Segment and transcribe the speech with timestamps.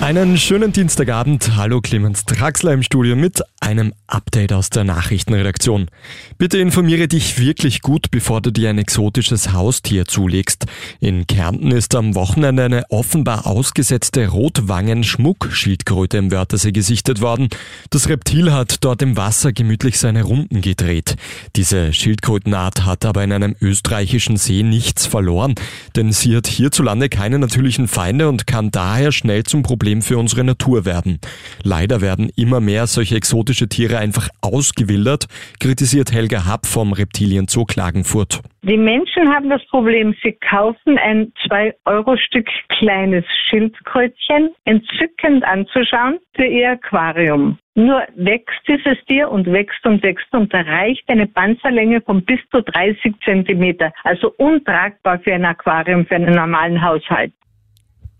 [0.00, 1.56] Einen schönen Dienstagabend.
[1.56, 5.90] Hallo Clemens Draxler im Studio mit einem Update aus der Nachrichtenredaktion.
[6.38, 10.66] Bitte informiere dich wirklich gut, bevor du dir ein exotisches Haustier zulegst.
[11.00, 17.48] In Kärnten ist am Wochenende eine offenbar ausgesetzte Rotwangen-Schmuckschildkröte im Wörthersee gesichtet worden.
[17.90, 21.16] Das Reptil hat dort im Wasser gemütlich seine Runden gedreht.
[21.56, 25.56] Diese Schildkrötenart hat aber in einem österreichischen See nichts verloren,
[25.96, 30.44] denn sie hat hierzulande keine natürlichen Feinde und kann daher schnell zum Problem für unsere
[30.44, 31.18] Natur werden.
[31.62, 35.26] Leider werden immer mehr solche exotische Tiere einfach ausgewildert,
[35.60, 38.40] kritisiert Helga Happ vom Reptilienzoo Klagenfurt.
[38.62, 46.72] Die Menschen haben das Problem, sie kaufen ein 2-Euro-Stück kleines Schildkrötchen, entzückend anzuschauen, für ihr
[46.72, 47.58] Aquarium.
[47.74, 52.60] Nur wächst dieses Tier und wächst und wächst und erreicht eine Panzerlänge von bis zu
[52.60, 53.92] 30 Zentimeter.
[54.02, 57.32] Also untragbar für ein Aquarium, für einen normalen Haushalt.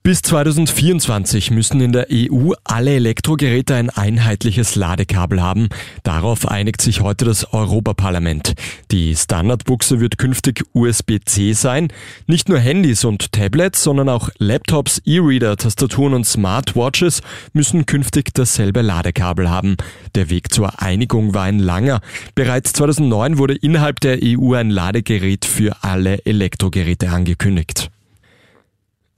[0.09, 5.69] Bis 2024 müssen in der EU alle Elektrogeräte ein einheitliches Ladekabel haben.
[6.03, 8.55] Darauf einigt sich heute das Europaparlament.
[8.91, 11.89] Die Standardbuchse wird künftig USB-C sein.
[12.27, 17.20] Nicht nur Handys und Tablets, sondern auch Laptops, E-Reader, Tastaturen und Smartwatches
[17.53, 19.77] müssen künftig dasselbe Ladekabel haben.
[20.15, 22.00] Der Weg zur Einigung war ein langer.
[22.34, 27.88] Bereits 2009 wurde innerhalb der EU ein Ladegerät für alle Elektrogeräte angekündigt.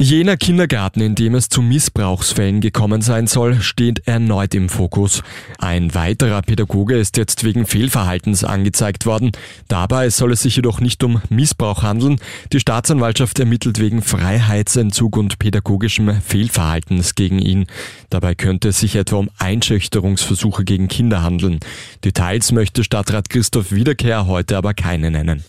[0.03, 5.23] Jener Kindergarten, in dem es zu Missbrauchsfällen gekommen sein soll, steht erneut im Fokus.
[5.59, 9.33] Ein weiterer Pädagoge ist jetzt wegen Fehlverhaltens angezeigt worden.
[9.69, 12.17] Dabei soll es sich jedoch nicht um Missbrauch handeln.
[12.51, 17.67] Die Staatsanwaltschaft ermittelt wegen Freiheitsentzug und pädagogischem Fehlverhaltens gegen ihn.
[18.09, 21.61] Dabei könnte es sich etwa um Einschüchterungsversuche gegen Kinder handeln.
[22.07, 25.45] Details möchte Stadtrat Christoph Wiederkehr heute aber keine nennen.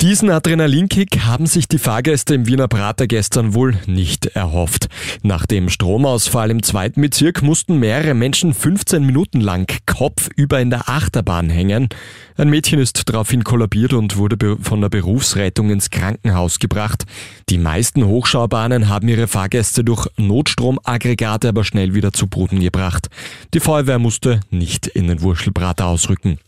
[0.00, 4.88] Diesen Adrenalinkick haben sich die Fahrgäste im Wiener Prater gestern wohl nicht erhofft.
[5.22, 10.88] Nach dem Stromausfall im zweiten Bezirk mussten mehrere Menschen 15 Minuten lang kopfüber in der
[10.88, 11.90] Achterbahn hängen.
[12.38, 17.04] Ein Mädchen ist daraufhin kollabiert und wurde von der Berufsrettung ins Krankenhaus gebracht.
[17.50, 23.10] Die meisten Hochschaubahnen haben ihre Fahrgäste durch Notstromaggregate aber schnell wieder zu Boden gebracht.
[23.52, 26.38] Die Feuerwehr musste nicht in den Wurschelbrater ausrücken.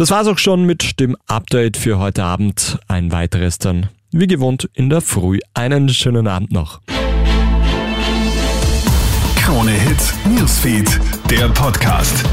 [0.00, 2.78] Das war's auch schon mit dem Update für heute Abend.
[2.88, 5.40] Ein weiteres dann, wie gewohnt, in der Früh.
[5.52, 6.80] Einen schönen Abend noch.
[9.36, 12.24] Krone Hits, Newsfeed, der Podcast.